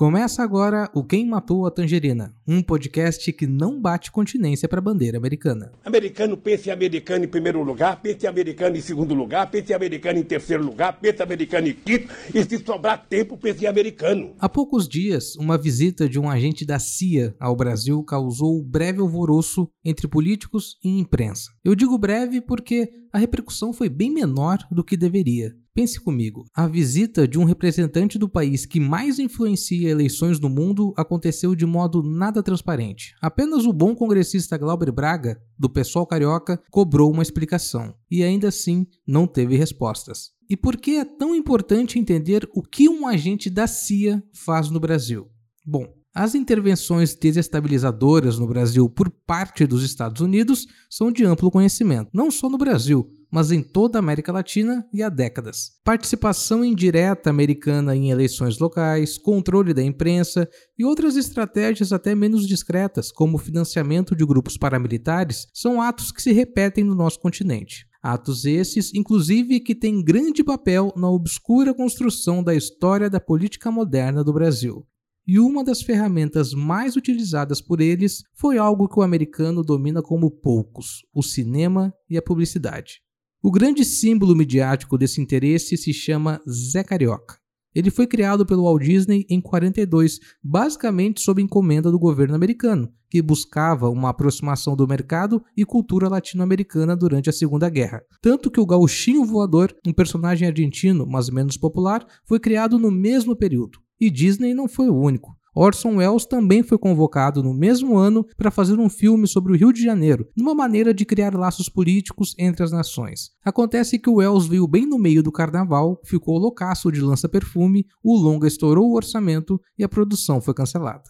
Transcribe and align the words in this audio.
Começa 0.00 0.42
agora 0.42 0.90
o 0.94 1.04
Quem 1.04 1.28
Matou 1.28 1.66
a 1.66 1.70
Tangerina, 1.70 2.34
um 2.48 2.62
podcast 2.62 3.30
que 3.34 3.46
não 3.46 3.78
bate 3.78 4.10
continência 4.10 4.66
para 4.66 4.78
a 4.78 4.82
bandeira 4.82 5.18
americana. 5.18 5.72
Americano 5.84 6.38
pensa 6.38 6.70
em 6.70 6.72
americano 6.72 7.26
em 7.26 7.28
primeiro 7.28 7.62
lugar, 7.62 8.00
pensa 8.00 8.24
em 8.24 8.28
americano 8.30 8.78
em 8.78 8.80
segundo 8.80 9.12
lugar, 9.12 9.50
pensa 9.50 9.72
em 9.72 9.76
americano 9.76 10.18
em 10.18 10.22
terceiro 10.22 10.64
lugar, 10.64 10.98
pensa 10.98 11.22
em 11.22 11.26
americano 11.26 11.68
em 11.68 11.74
quinto, 11.74 12.08
e 12.34 12.42
se 12.42 12.64
sobrar 12.64 13.06
tempo, 13.10 13.36
pensa 13.36 13.64
em 13.64 13.66
americano. 13.66 14.32
Há 14.38 14.48
poucos 14.48 14.88
dias, 14.88 15.36
uma 15.36 15.58
visita 15.58 16.08
de 16.08 16.18
um 16.18 16.30
agente 16.30 16.64
da 16.64 16.78
CIA 16.78 17.34
ao 17.38 17.54
Brasil 17.54 18.02
causou 18.02 18.64
breve 18.64 19.02
alvoroço 19.02 19.68
entre 19.84 20.08
políticos 20.08 20.78
e 20.82 20.98
imprensa. 20.98 21.50
Eu 21.62 21.74
digo 21.74 21.98
breve 21.98 22.40
porque 22.40 22.88
a 23.12 23.18
repercussão 23.18 23.70
foi 23.70 23.90
bem 23.90 24.10
menor 24.10 24.66
do 24.70 24.82
que 24.82 24.96
deveria. 24.96 25.54
Pense 25.80 25.98
comigo, 25.98 26.44
a 26.54 26.66
visita 26.66 27.26
de 27.26 27.38
um 27.38 27.44
representante 27.44 28.18
do 28.18 28.28
país 28.28 28.66
que 28.66 28.78
mais 28.78 29.18
influencia 29.18 29.88
eleições 29.88 30.38
no 30.38 30.50
mundo 30.50 30.92
aconteceu 30.94 31.54
de 31.54 31.64
modo 31.64 32.02
nada 32.02 32.42
transparente. 32.42 33.14
Apenas 33.18 33.64
o 33.64 33.72
bom 33.72 33.94
congressista 33.94 34.58
Glauber 34.58 34.92
Braga, 34.92 35.40
do 35.58 35.70
PSOL 35.70 36.06
Carioca, 36.06 36.62
cobrou 36.70 37.10
uma 37.10 37.22
explicação 37.22 37.94
e 38.10 38.22
ainda 38.22 38.48
assim 38.48 38.86
não 39.06 39.26
teve 39.26 39.56
respostas. 39.56 40.32
E 40.50 40.54
por 40.54 40.76
que 40.76 40.96
é 40.96 41.04
tão 41.06 41.34
importante 41.34 41.98
entender 41.98 42.46
o 42.54 42.62
que 42.62 42.86
um 42.86 43.06
agente 43.06 43.48
da 43.48 43.66
CIA 43.66 44.22
faz 44.34 44.68
no 44.68 44.78
Brasil? 44.78 45.30
Bom, 45.64 45.86
as 46.14 46.34
intervenções 46.34 47.14
desestabilizadoras 47.14 48.38
no 48.38 48.46
Brasil 48.46 48.86
por 48.90 49.08
parte 49.08 49.66
dos 49.66 49.82
Estados 49.82 50.20
Unidos 50.20 50.66
são 50.90 51.10
de 51.10 51.24
amplo 51.24 51.50
conhecimento, 51.50 52.10
não 52.12 52.30
só 52.30 52.50
no 52.50 52.58
Brasil, 52.58 53.10
mas 53.30 53.52
em 53.52 53.62
toda 53.62 53.98
a 53.98 54.00
América 54.00 54.32
Latina 54.32 54.86
e 54.92 55.02
há 55.02 55.08
décadas. 55.08 55.72
Participação 55.84 56.64
indireta 56.64 57.30
americana 57.30 57.94
em 57.94 58.10
eleições 58.10 58.58
locais, 58.58 59.16
controle 59.16 59.72
da 59.72 59.82
imprensa 59.82 60.48
e 60.78 60.84
outras 60.84 61.16
estratégias 61.16 61.92
até 61.92 62.14
menos 62.14 62.46
discretas, 62.46 63.12
como 63.12 63.38
financiamento 63.38 64.16
de 64.16 64.24
grupos 64.26 64.56
paramilitares, 64.56 65.46
são 65.54 65.80
atos 65.80 66.10
que 66.10 66.22
se 66.22 66.32
repetem 66.32 66.84
no 66.84 66.94
nosso 66.94 67.20
continente. 67.20 67.86
Atos 68.02 68.44
esses, 68.44 68.94
inclusive, 68.94 69.60
que 69.60 69.74
têm 69.74 70.02
grande 70.02 70.42
papel 70.42 70.92
na 70.96 71.10
obscura 71.10 71.74
construção 71.74 72.42
da 72.42 72.54
história 72.54 73.10
da 73.10 73.20
política 73.20 73.70
moderna 73.70 74.24
do 74.24 74.32
Brasil 74.32 74.86
e 75.26 75.38
uma 75.38 75.62
das 75.62 75.80
ferramentas 75.80 76.52
mais 76.52 76.96
utilizadas 76.96 77.60
por 77.60 77.80
eles 77.80 78.24
foi 78.34 78.58
algo 78.58 78.88
que 78.88 78.98
o 78.98 79.02
americano 79.02 79.62
domina 79.62 80.02
como 80.02 80.28
poucos: 80.28 81.06
o 81.14 81.22
cinema 81.22 81.94
e 82.08 82.18
a 82.18 82.22
publicidade. 82.22 83.00
O 83.42 83.50
grande 83.50 83.86
símbolo 83.86 84.36
midiático 84.36 84.98
desse 84.98 85.18
interesse 85.18 85.74
se 85.74 85.94
chama 85.94 86.42
Zé 86.46 86.84
Carioca. 86.84 87.38
Ele 87.74 87.90
foi 87.90 88.06
criado 88.06 88.44
pelo 88.44 88.64
Walt 88.64 88.82
Disney 88.82 89.24
em 89.30 89.40
42, 89.40 90.18
basicamente 90.44 91.22
sob 91.22 91.40
encomenda 91.40 91.90
do 91.90 91.98
governo 91.98 92.34
americano, 92.34 92.92
que 93.08 93.22
buscava 93.22 93.88
uma 93.88 94.10
aproximação 94.10 94.76
do 94.76 94.86
mercado 94.86 95.42
e 95.56 95.64
cultura 95.64 96.06
latino-americana 96.06 96.94
durante 96.94 97.30
a 97.30 97.32
Segunda 97.32 97.70
Guerra. 97.70 98.02
Tanto 98.20 98.50
que 98.50 98.60
o 98.60 98.66
Gauchinho 98.66 99.24
Voador, 99.24 99.74
um 99.86 99.92
personagem 99.92 100.46
argentino, 100.46 101.06
mas 101.06 101.30
menos 101.30 101.56
popular, 101.56 102.06
foi 102.26 102.38
criado 102.38 102.78
no 102.78 102.90
mesmo 102.90 103.34
período. 103.34 103.78
E 103.98 104.10
Disney 104.10 104.52
não 104.52 104.68
foi 104.68 104.90
o 104.90 105.00
único. 105.00 105.34
Orson 105.54 105.96
Welles 105.96 106.24
também 106.24 106.62
foi 106.62 106.78
convocado 106.78 107.42
no 107.42 107.52
mesmo 107.52 107.96
ano 107.96 108.24
para 108.36 108.50
fazer 108.50 108.78
um 108.78 108.88
filme 108.88 109.26
sobre 109.26 109.52
o 109.52 109.56
Rio 109.56 109.72
de 109.72 109.82
Janeiro, 109.82 110.28
numa 110.36 110.54
maneira 110.54 110.94
de 110.94 111.04
criar 111.04 111.34
laços 111.34 111.68
políticos 111.68 112.34
entre 112.38 112.62
as 112.62 112.70
nações. 112.70 113.30
Acontece 113.44 113.98
que 113.98 114.08
o 114.08 114.16
Welles 114.16 114.46
veio 114.46 114.66
bem 114.68 114.86
no 114.86 114.98
meio 114.98 115.22
do 115.22 115.32
carnaval, 115.32 116.00
ficou 116.04 116.38
loucaço 116.38 116.90
de 116.92 117.00
lança-perfume, 117.00 117.86
o 118.02 118.16
longa 118.16 118.46
estourou 118.46 118.90
o 118.90 118.94
orçamento 118.94 119.60
e 119.78 119.84
a 119.84 119.88
produção 119.88 120.40
foi 120.40 120.54
cancelada. 120.54 121.04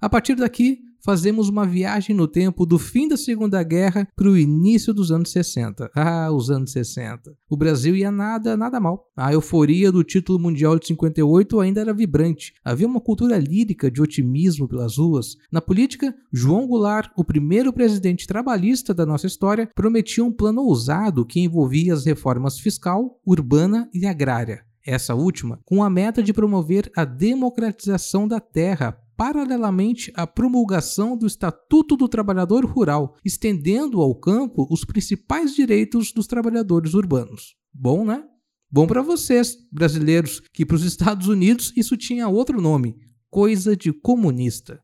A 0.00 0.08
partir 0.08 0.36
daqui, 0.36 0.78
fazemos 1.04 1.48
uma 1.48 1.66
viagem 1.66 2.14
no 2.14 2.26
tempo 2.28 2.66
do 2.66 2.78
fim 2.78 3.08
da 3.08 3.16
Segunda 3.16 3.62
Guerra 3.62 4.08
para 4.14 4.28
o 4.28 4.36
início 4.36 4.92
dos 4.92 5.10
anos 5.10 5.30
60. 5.30 5.90
Ah, 6.08 6.30
os 6.32 6.50
anos 6.50 6.72
60. 6.72 7.34
O 7.50 7.56
Brasil 7.56 7.94
ia 7.94 8.10
nada, 8.10 8.56
nada 8.56 8.80
mal. 8.80 9.10
A 9.16 9.32
euforia 9.32 9.90
do 9.92 10.04
título 10.04 10.38
mundial 10.38 10.78
de 10.78 10.86
58 10.86 11.60
ainda 11.60 11.80
era 11.80 11.92
vibrante. 11.92 12.54
Havia 12.64 12.86
uma 12.86 13.00
cultura 13.00 13.36
lírica 13.36 13.90
de 13.90 14.00
otimismo 14.00 14.68
pelas 14.68 14.96
ruas. 14.96 15.36
Na 15.50 15.60
política, 15.60 16.14
João 16.32 16.66
Goulart, 16.66 17.10
o 17.16 17.24
primeiro 17.24 17.72
presidente 17.72 18.26
trabalhista 18.26 18.94
da 18.94 19.04
nossa 19.04 19.26
história, 19.26 19.68
prometia 19.74 20.24
um 20.24 20.32
plano 20.32 20.62
ousado 20.62 21.26
que 21.26 21.40
envolvia 21.40 21.92
as 21.92 22.06
reformas 22.06 22.58
fiscal, 22.58 23.20
urbana 23.26 23.88
e 23.92 24.06
agrária 24.06 24.68
essa 24.86 25.14
última, 25.14 25.60
com 25.66 25.82
a 25.82 25.90
meta 25.90 26.22
de 26.22 26.32
promover 26.32 26.90
a 26.96 27.04
democratização 27.04 28.26
da 28.26 28.40
terra 28.40 28.98
paralelamente 29.18 30.12
à 30.14 30.28
promulgação 30.28 31.16
do 31.16 31.26
Estatuto 31.26 31.96
do 31.96 32.08
Trabalhador 32.08 32.64
Rural, 32.64 33.16
estendendo 33.24 34.00
ao 34.00 34.14
campo 34.14 34.64
os 34.70 34.84
principais 34.84 35.56
direitos 35.56 36.12
dos 36.12 36.28
trabalhadores 36.28 36.94
urbanos. 36.94 37.56
Bom, 37.74 38.04
né? 38.04 38.22
Bom 38.70 38.86
para 38.86 39.02
vocês, 39.02 39.56
brasileiros, 39.72 40.40
que 40.54 40.64
para 40.64 40.76
os 40.76 40.84
Estados 40.84 41.26
Unidos 41.26 41.72
isso 41.76 41.96
tinha 41.96 42.28
outro 42.28 42.60
nome: 42.62 42.94
coisa 43.28 43.76
de 43.76 43.92
comunista 43.92 44.80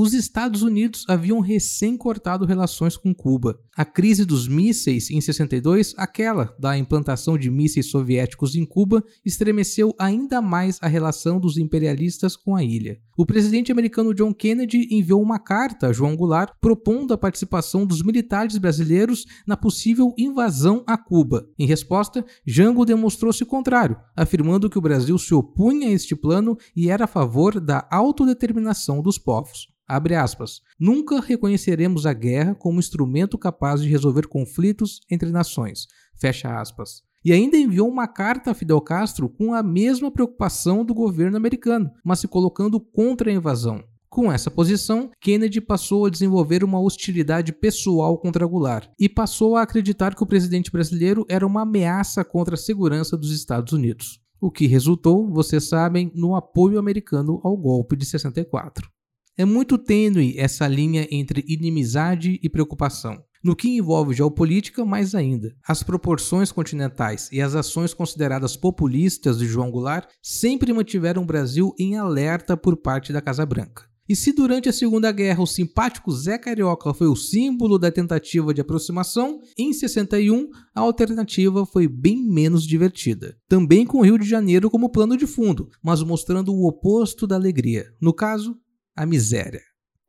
os 0.00 0.14
Estados 0.14 0.62
Unidos 0.62 1.04
haviam 1.08 1.40
recém 1.40 1.96
cortado 1.96 2.46
relações 2.46 2.96
com 2.96 3.12
Cuba. 3.12 3.58
A 3.76 3.84
crise 3.84 4.24
dos 4.24 4.46
mísseis 4.46 5.10
em 5.10 5.20
62, 5.20 5.92
aquela 5.96 6.54
da 6.56 6.78
implantação 6.78 7.36
de 7.36 7.50
mísseis 7.50 7.90
soviéticos 7.90 8.54
em 8.54 8.64
Cuba, 8.64 9.02
estremeceu 9.24 9.92
ainda 9.98 10.40
mais 10.40 10.78
a 10.80 10.86
relação 10.86 11.40
dos 11.40 11.58
imperialistas 11.58 12.36
com 12.36 12.54
a 12.54 12.62
ilha. 12.62 13.00
O 13.20 13.26
presidente 13.26 13.72
americano 13.72 14.14
John 14.14 14.32
Kennedy 14.32 14.86
enviou 14.92 15.20
uma 15.20 15.40
carta 15.40 15.88
a 15.88 15.92
João 15.92 16.14
Goulart 16.14 16.52
propondo 16.60 17.12
a 17.12 17.18
participação 17.18 17.84
dos 17.84 18.00
militares 18.00 18.56
brasileiros 18.58 19.26
na 19.44 19.56
possível 19.56 20.14
invasão 20.16 20.84
a 20.86 20.96
Cuba. 20.96 21.50
Em 21.58 21.66
resposta, 21.66 22.24
Jango 22.46 22.84
demonstrou-se 22.84 23.44
contrário, 23.44 23.98
afirmando 24.16 24.70
que 24.70 24.78
o 24.78 24.80
Brasil 24.80 25.18
se 25.18 25.34
opunha 25.34 25.88
a 25.88 25.90
este 25.90 26.14
plano 26.14 26.56
e 26.76 26.90
era 26.90 27.06
a 27.06 27.08
favor 27.08 27.58
da 27.58 27.88
autodeterminação 27.90 29.02
dos 29.02 29.18
povos. 29.18 29.66
Abre 29.88 30.14
aspas. 30.14 30.60
Nunca 30.78 31.20
reconheceremos 31.20 32.06
a 32.06 32.12
guerra 32.12 32.54
como 32.54 32.78
instrumento 32.78 33.36
capaz 33.36 33.82
de 33.82 33.88
resolver 33.88 34.28
conflitos 34.28 35.00
entre 35.10 35.32
nações. 35.32 35.88
Fecha 36.14 36.56
aspas. 36.60 37.07
E 37.28 37.32
ainda 37.34 37.58
enviou 37.58 37.86
uma 37.86 38.08
carta 38.08 38.52
a 38.52 38.54
Fidel 38.54 38.80
Castro 38.80 39.28
com 39.28 39.52
a 39.52 39.62
mesma 39.62 40.10
preocupação 40.10 40.82
do 40.82 40.94
governo 40.94 41.36
americano, 41.36 41.90
mas 42.02 42.20
se 42.20 42.26
colocando 42.26 42.80
contra 42.80 43.28
a 43.28 43.34
invasão. 43.34 43.84
Com 44.08 44.32
essa 44.32 44.50
posição, 44.50 45.10
Kennedy 45.20 45.60
passou 45.60 46.06
a 46.06 46.08
desenvolver 46.08 46.64
uma 46.64 46.80
hostilidade 46.80 47.52
pessoal 47.52 48.16
contra 48.16 48.46
Goulart 48.46 48.88
e 48.98 49.10
passou 49.10 49.56
a 49.56 49.62
acreditar 49.62 50.14
que 50.14 50.22
o 50.22 50.26
presidente 50.26 50.72
brasileiro 50.72 51.26
era 51.28 51.46
uma 51.46 51.60
ameaça 51.60 52.24
contra 52.24 52.54
a 52.54 52.56
segurança 52.56 53.14
dos 53.14 53.30
Estados 53.30 53.74
Unidos. 53.74 54.22
O 54.40 54.50
que 54.50 54.66
resultou, 54.66 55.30
vocês 55.30 55.68
sabem, 55.68 56.10
no 56.14 56.34
apoio 56.34 56.78
americano 56.78 57.42
ao 57.44 57.58
golpe 57.58 57.94
de 57.94 58.06
64. 58.06 58.88
É 59.36 59.44
muito 59.44 59.76
tênue 59.76 60.34
essa 60.38 60.66
linha 60.66 61.06
entre 61.10 61.44
inimizade 61.46 62.40
e 62.42 62.48
preocupação. 62.48 63.22
No 63.42 63.54
que 63.54 63.68
envolve 63.68 64.14
geopolítica, 64.14 64.84
mais 64.84 65.14
ainda. 65.14 65.54
As 65.66 65.82
proporções 65.82 66.50
continentais 66.50 67.28
e 67.32 67.40
as 67.40 67.54
ações 67.54 67.94
consideradas 67.94 68.56
populistas 68.56 69.38
de 69.38 69.46
João 69.46 69.70
Goulart 69.70 70.08
sempre 70.22 70.72
mantiveram 70.72 71.22
o 71.22 71.26
Brasil 71.26 71.74
em 71.78 71.96
alerta 71.96 72.56
por 72.56 72.76
parte 72.76 73.12
da 73.12 73.20
Casa 73.20 73.46
Branca. 73.46 73.88
E 74.08 74.16
se 74.16 74.32
durante 74.32 74.70
a 74.70 74.72
Segunda 74.72 75.12
Guerra 75.12 75.42
o 75.42 75.46
simpático 75.46 76.10
Zé 76.10 76.38
Carioca 76.38 76.94
foi 76.94 77.08
o 77.08 77.14
símbolo 77.14 77.78
da 77.78 77.92
tentativa 77.92 78.54
de 78.54 78.60
aproximação, 78.62 79.38
em 79.56 79.70
61 79.70 80.48
a 80.74 80.80
alternativa 80.80 81.66
foi 81.66 81.86
bem 81.86 82.26
menos 82.26 82.66
divertida. 82.66 83.36
Também 83.46 83.84
com 83.84 83.98
o 83.98 84.02
Rio 84.02 84.18
de 84.18 84.26
Janeiro 84.26 84.70
como 84.70 84.90
plano 84.90 85.14
de 85.14 85.26
fundo, 85.26 85.68
mas 85.84 86.02
mostrando 86.02 86.54
o 86.54 86.66
oposto 86.66 87.26
da 87.26 87.36
alegria. 87.36 87.84
No 88.00 88.14
caso, 88.14 88.56
a 88.96 89.04
miséria. 89.04 89.60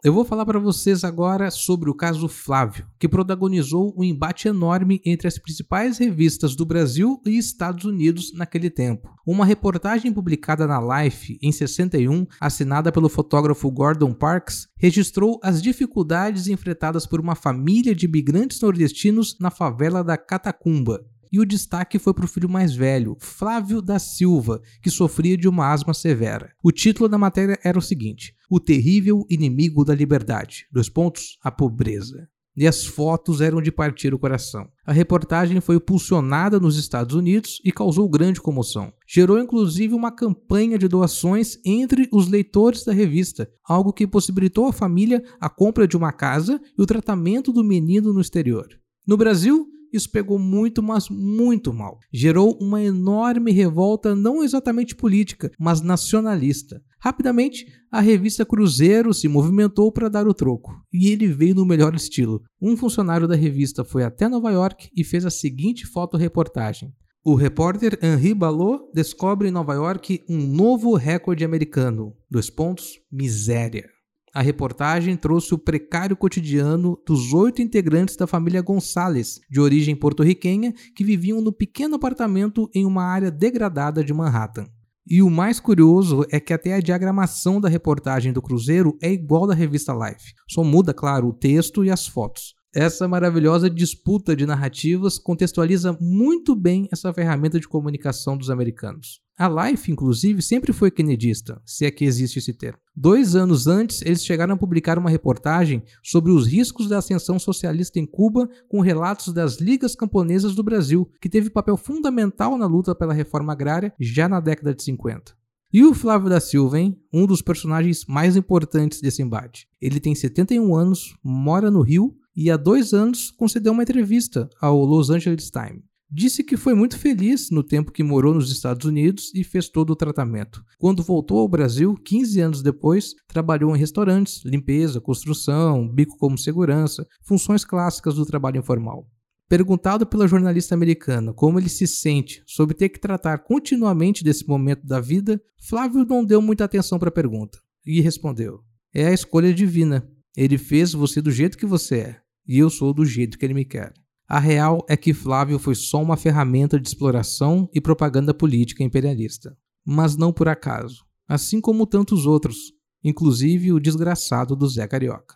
Eu 0.01 0.13
vou 0.13 0.24
falar 0.24 0.46
para 0.46 0.57
vocês 0.57 1.04
agora 1.04 1.51
sobre 1.51 1.90
o 1.90 1.94
caso 1.94 2.30
Flávio, 2.30 2.88
que 2.98 3.06
protagonizou 3.06 3.94
um 3.98 4.01
embate 4.01 4.48
enorme 4.48 5.01
entre 5.04 5.28
as 5.28 5.38
principais 5.38 5.98
revistas 5.98 6.56
do 6.56 6.66
Brasil 6.66 7.22
e 7.25 7.38
Estados 7.38 7.84
Unidos 7.84 8.31
naquele 8.34 8.69
tempo. 8.69 9.13
Uma 9.28 9.44
reportagem 9.44 10.13
publicada 10.13 10.66
na 10.66 10.80
Life 10.80 11.38
em 11.42 11.51
61, 11.51 12.25
assinada 12.40 12.94
pelo 12.94 13.10
fotógrafo 13.10 13.69
Gordon 13.69 14.13
Parks, 14.13 14.69
registrou 14.78 15.38
as 15.44 15.62
dificuldades 15.62 16.48
enfrentadas 16.48 17.06
por 17.06 17.19
uma 17.19 17.36
família 17.36 17.94
de 17.94 18.06
imigrantes 18.06 18.62
nordestinos 18.62 19.38
na 19.38 19.52
favela 19.52 20.02
da 20.02 20.18
Catacumba, 20.18 21.06
e 21.31 21.40
o 21.40 21.46
destaque 21.46 22.00
foi 22.00 22.14
para 22.14 22.26
o 22.26 22.28
filho 22.28 22.50
mais 22.50 22.76
velho, 22.76 23.16
Flávio 23.20 23.81
da 23.81 24.00
Silva, 24.00 24.62
que 24.81 24.90
sofria 24.90 25.38
de 25.38 25.48
uma 25.48 25.72
asma 25.72 25.94
severa. 25.94 26.52
O 26.64 26.72
título 26.72 27.08
da 27.08 27.18
matéria 27.18 27.60
era 27.64 27.78
o 27.78 27.81
seguinte: 27.81 28.36
O 28.50 28.60
terrível 28.60 29.26
inimigo 29.30 29.86
da 29.86 29.94
liberdade. 29.94 30.66
Dois 30.72 30.90
pontos: 30.90 31.38
a 31.44 31.52
pobreza. 31.52 32.28
e 32.58 32.68
as 32.68 32.86
fotos 32.86 33.40
eram 33.40 33.62
de 33.62 33.72
partir 33.72 34.14
o 34.14 34.20
coração. 34.20 34.68
A 34.86 34.92
reportagem 34.92 35.62
foi 35.62 35.78
impulsionada 35.78 36.60
nos 36.60 36.78
Estados 36.78 37.16
Unidos 37.16 37.62
e 37.64 37.72
causou 37.72 38.10
grande 38.10 38.42
comoção. 38.42 38.92
Gerou 39.08 39.40
inclusive 39.40 39.94
uma 39.94 40.12
campanha 40.12 40.78
de 40.78 40.88
doações 40.88 41.58
entre 41.64 42.10
os 42.12 42.28
leitores 42.28 42.84
da 42.84 42.92
revista, 42.92 43.50
algo 43.64 43.94
que 43.94 44.06
possibilitou 44.06 44.68
à 44.68 44.74
família 44.74 45.24
a 45.40 45.50
compra 45.50 45.88
de 45.88 45.96
uma 45.96 46.12
casa 46.12 46.60
e 46.78 46.81
o 46.81 46.86
tratamento 46.86 47.54
do 47.54 47.64
menino 47.64 48.12
no 48.12 48.20
exterior. 48.20 48.68
No 49.08 49.16
Brasil, 49.16 49.66
isso 49.94 50.12
pegou 50.12 50.38
muito, 50.39 50.81
mas 50.81 51.09
muito 51.09 51.74
mal. 51.74 52.00
Gerou 52.12 52.57
uma 52.62 52.81
enorme 52.81 53.51
revolta, 53.51 54.15
não 54.15 54.44
exatamente 54.44 54.95
política, 54.95 55.51
mas 55.59 55.81
nacionalista. 55.81 56.81
Rapidamente, 57.00 57.65
a 57.91 58.01
revista 58.01 58.45
Cruzeiro 58.45 59.13
se 59.13 59.27
movimentou 59.27 59.91
para 59.91 60.09
dar 60.09 60.27
o 60.27 60.33
troco, 60.33 60.74
e 60.91 61.07
ele 61.07 61.27
veio 61.27 61.56
no 61.56 61.65
melhor 61.65 61.95
estilo. 61.95 62.41
Um 62.62 62.75
funcionário 62.75 63.27
da 63.27 63.36
revista 63.36 63.86
foi 63.86 64.03
até 64.03 64.27
Nova 64.27 64.51
York 64.51 64.89
e 64.95 65.03
fez 65.03 65.25
a 65.25 65.30
seguinte 65.30 65.86
fotoreportagem. 65.88 66.94
O 67.24 67.35
repórter 67.35 68.00
Henri 68.01 68.33
Ballot 68.33 68.92
descobre 68.94 69.50
em 69.50 69.51
Nova 69.51 69.74
York 69.74 70.24
um 70.30 70.38
novo 70.38 70.95
recorde 70.95 71.44
americano. 71.44 72.15
Dois 72.30 72.50
pontos, 72.50 73.00
miséria. 73.12 73.89
A 74.34 74.42
reportagem 74.42 75.18
trouxe 75.18 75.54
o 75.54 75.58
precário 75.58 76.16
cotidiano 76.16 77.02
dos 77.06 77.34
oito 77.34 77.62
integrantes 77.62 78.16
da 78.16 78.28
família 78.28 78.62
Gonçalves, 78.62 79.40
de 79.50 79.60
origem 79.60 79.96
porto-riquenha, 79.96 80.74
que 80.96 81.04
viviam 81.04 81.42
no 81.42 81.52
pequeno 81.52 81.96
apartamento 81.96 82.70
em 82.74 82.86
uma 82.86 83.04
área 83.04 83.31
degradada 83.31 84.04
de 84.04 84.14
Manhattan. 84.14 84.68
E 85.08 85.24
o 85.24 85.30
mais 85.30 85.60
curioso 85.60 86.24
é 86.31 86.40
que 86.40 86.54
até 86.54 86.76
a 86.76 86.80
diagramação 86.80 87.60
da 87.60 87.68
reportagem 87.68 88.31
do 88.31 88.44
Cruzeiro 88.44 88.96
é 89.02 89.12
igual 89.12 89.48
da 89.48 89.56
revista 89.56 89.92
Life, 89.92 90.34
só 90.48 90.64
muda, 90.64 90.94
claro, 90.94 91.28
o 91.28 91.34
texto 91.34 91.84
e 91.84 91.90
as 91.90 92.06
fotos. 92.06 92.54
Essa 92.76 93.08
maravilhosa 93.08 93.68
disputa 93.68 94.36
de 94.36 94.46
narrativas 94.46 95.18
contextualiza 95.18 95.98
muito 96.00 96.56
bem 96.56 96.88
essa 96.92 97.12
ferramenta 97.12 97.60
de 97.60 97.68
comunicação 97.68 98.38
dos 98.38 98.52
americanos. 98.52 99.20
A 99.39 99.47
Life, 99.47 99.89
inclusive, 99.89 100.41
sempre 100.41 100.74
foi 100.74 100.91
kennedista, 100.91 101.62
se 101.65 101.86
é 101.86 101.91
que 101.91 102.03
existe 102.03 102.39
esse 102.39 102.51
termo. 102.51 102.77
Dois 102.94 103.38
anos 103.38 103.68
antes, 103.68 104.01
eles 104.01 104.25
chegaram 104.25 104.53
a 104.53 104.57
publicar 104.57 105.00
uma 105.00 105.09
reportagem 105.09 105.81
sobre 106.03 106.30
os 106.33 106.45
riscos 106.45 106.89
da 106.89 106.97
ascensão 106.97 107.39
socialista 107.39 107.97
em 107.97 108.06
Cuba, 108.06 108.50
com 108.68 108.81
relatos 108.81 109.33
das 109.33 109.56
ligas 109.56 109.95
camponesas 109.95 110.56
do 110.56 110.62
Brasil, 110.62 111.09
que 111.21 111.30
teve 111.30 111.50
papel 111.50 111.77
fundamental 111.77 112.57
na 112.57 112.65
luta 112.65 112.94
pela 112.94 113.13
reforma 113.13 113.53
agrária 113.53 113.94
já 113.97 114.27
na 114.27 114.41
década 114.41 114.75
de 114.75 114.83
50. 114.83 115.33
E 115.71 115.85
o 115.85 115.94
Flávio 115.94 116.27
da 116.27 116.42
Silva, 116.42 116.77
hein? 116.77 117.01
Um 117.13 117.25
dos 117.25 117.42
personagens 117.42 118.03
mais 118.06 118.35
importantes 118.35 119.00
desse 119.00 119.21
embate. 119.21 119.69
Ele 119.80 120.01
tem 120.01 120.13
71 120.13 120.75
anos, 120.75 121.15
mora 121.24 121.71
no 121.71 121.81
Rio 121.81 122.13
e 122.35 122.51
há 122.51 122.57
dois 122.57 122.92
anos 122.92 123.31
concedeu 123.31 123.71
uma 123.71 123.83
entrevista 123.83 124.50
ao 124.59 124.83
Los 124.83 125.09
Angeles 125.09 125.50
Times. 125.50 125.88
Disse 126.11 126.44
que 126.44 126.57
foi 126.57 126.73
muito 126.73 126.97
feliz 126.97 127.51
no 127.51 127.61
tempo 127.61 127.91
que 127.91 128.01
morou 128.01 128.33
nos 128.33 128.51
Estados 128.51 128.83
Unidos 128.83 129.31
e 129.35 129.44
fez 129.44 129.69
todo 129.69 129.91
o 129.91 129.95
tratamento. 129.95 130.63
Quando 130.79 131.03
voltou 131.03 131.38
ao 131.38 131.47
Brasil, 131.47 131.94
15 131.94 132.41
anos 132.41 132.61
depois, 132.63 133.13
trabalhou 133.27 133.75
em 133.75 133.79
restaurantes, 133.79 134.44
limpeza, 134.44 135.00
construção, 135.00 135.88
bico 135.88 136.17
como 136.17 136.35
segurança, 136.35 137.06
funções 137.21 137.63
clássicas 137.63 138.15
do 138.15 138.25
trabalho 138.25 138.57
informal. 138.57 139.07
Perguntado 139.47 140.06
pela 140.07 140.27
jornalista 140.27 140.73
americana 140.73 141.31
como 141.31 141.59
ele 141.59 141.69
se 141.69 141.85
sente 141.85 142.41
sobre 142.47 142.75
ter 142.75 142.89
que 142.89 143.00
tratar 143.00 143.38
continuamente 143.39 144.23
desse 144.23 144.47
momento 144.47 144.88
da 144.88 145.00
vida, 145.00 145.39
Flávio 145.61 146.06
não 146.06 146.25
deu 146.25 146.41
muita 146.41 146.63
atenção 146.63 146.97
para 146.97 147.09
a 147.09 147.11
pergunta 147.11 147.59
e 147.85 148.01
respondeu: 148.01 148.61
É 148.91 149.06
a 149.07 149.13
escolha 149.13 149.53
divina. 149.53 150.09
Ele 150.35 150.57
fez 150.57 150.91
você 150.94 151.21
do 151.21 151.31
jeito 151.31 151.57
que 151.57 151.65
você 151.67 151.95
é, 151.97 152.21
e 152.47 152.57
eu 152.57 152.69
sou 152.69 152.94
do 152.94 153.06
jeito 153.06 153.38
que 153.38 153.45
ele 153.45 153.53
me 153.53 153.65
quer. 153.65 153.94
A 154.30 154.38
real 154.38 154.86
é 154.88 154.96
que 154.96 155.12
Flávio 155.12 155.58
foi 155.58 155.74
só 155.74 156.00
uma 156.00 156.16
ferramenta 156.16 156.80
de 156.80 156.88
exploração 156.88 157.68
e 157.74 157.81
propaganda 157.81 158.31
política 158.31 158.84
imperialista. 158.84 159.58
Mas 159.84 160.16
não 160.16 160.31
por 160.31 160.48
acaso, 160.48 161.04
assim 161.28 161.60
como 161.60 161.88
tantos 161.88 162.28
outros, 162.28 162.72
inclusive 163.04 163.74
o 163.74 163.80
desgraçado 163.80 164.56
do 164.56 164.70
Zé 164.70 164.88
Carioca. 164.88 165.36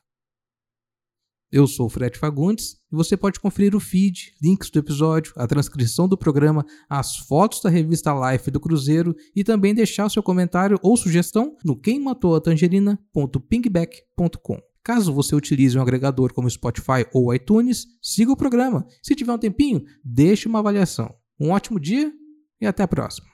Eu 1.52 1.66
sou 1.66 1.88
o 1.88 1.90
Fred 1.90 2.20
Fagundes 2.20 2.76
e 2.92 2.96
você 2.96 3.18
pode 3.18 3.40
conferir 3.40 3.76
o 3.76 3.80
feed, 3.80 4.36
links 4.40 4.70
do 4.70 4.78
episódio, 4.78 5.34
a 5.38 5.48
transcrição 5.48 6.08
do 6.08 6.16
programa, 6.16 6.64
as 6.88 7.18
fotos 7.18 7.62
da 7.62 7.72
revista 7.72 8.14
Life 8.14 8.52
do 8.52 8.60
Cruzeiro 8.60 9.16
e 9.36 9.44
também 9.44 9.74
deixar 9.74 10.06
o 10.06 10.10
seu 10.10 10.22
comentário 10.22 10.78
ou 10.84 10.96
sugestão 10.96 11.58
no 11.66 11.76
quemmatoatangerina.pingback.com. 11.76 14.73
Caso 14.84 15.14
você 15.14 15.34
utilize 15.34 15.78
um 15.78 15.82
agregador 15.82 16.34
como 16.34 16.50
Spotify 16.50 17.06
ou 17.14 17.34
iTunes, 17.34 17.88
siga 18.02 18.32
o 18.32 18.38
programa. 18.38 18.86
Se 19.02 19.16
tiver 19.16 19.32
um 19.32 19.38
tempinho, 19.38 19.84
deixe 20.04 20.48
uma 20.48 20.60
avaliação. 20.60 21.16
Um 21.40 21.52
ótimo 21.52 21.80
dia 21.80 22.12
e 22.60 22.66
até 22.66 22.84
a 22.84 22.88
próxima. 22.88 23.33